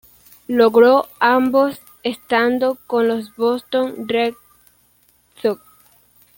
Logró 0.47 1.07
ambos 1.19 1.79
estando 2.01 2.79
con 2.87 3.07
los 3.07 3.35
Boston 3.35 4.07
Red 4.07 4.33
Sox. 5.43 5.61